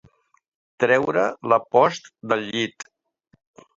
Treure 0.83 1.25
la 1.53 1.59
post 1.77 2.11
del 2.33 2.45
llit. 2.49 2.89